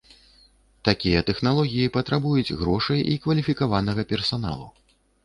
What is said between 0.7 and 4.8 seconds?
Такія тэхналогіі патрабуюць грошай і кваліфікаванага персаналу.